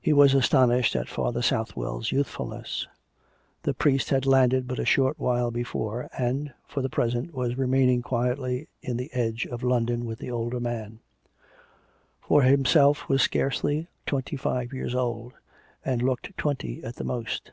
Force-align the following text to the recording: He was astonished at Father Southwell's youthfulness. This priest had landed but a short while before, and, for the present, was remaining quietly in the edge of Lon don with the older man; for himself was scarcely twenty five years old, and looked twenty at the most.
He 0.00 0.12
was 0.12 0.32
astonished 0.32 0.94
at 0.94 1.08
Father 1.08 1.42
Southwell's 1.42 2.12
youthfulness. 2.12 2.86
This 3.64 3.74
priest 3.76 4.10
had 4.10 4.24
landed 4.24 4.68
but 4.68 4.78
a 4.78 4.84
short 4.84 5.18
while 5.18 5.50
before, 5.50 6.08
and, 6.16 6.54
for 6.68 6.82
the 6.82 6.88
present, 6.88 7.34
was 7.34 7.58
remaining 7.58 8.00
quietly 8.00 8.68
in 8.80 8.96
the 8.96 9.10
edge 9.12 9.46
of 9.48 9.64
Lon 9.64 9.86
don 9.86 10.04
with 10.04 10.20
the 10.20 10.30
older 10.30 10.60
man; 10.60 11.00
for 12.20 12.42
himself 12.44 13.08
was 13.08 13.22
scarcely 13.22 13.88
twenty 14.06 14.36
five 14.36 14.72
years 14.72 14.94
old, 14.94 15.32
and 15.84 16.00
looked 16.00 16.36
twenty 16.36 16.80
at 16.84 16.94
the 16.94 17.02
most. 17.04 17.50